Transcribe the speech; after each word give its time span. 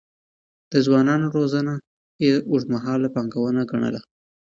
د 0.71 0.73
ځوانانو 0.85 1.25
روزنه 1.35 1.73
يې 2.25 2.33
اوږدمهاله 2.49 3.07
پانګونه 3.15 3.61
ګڼله. 3.71 4.01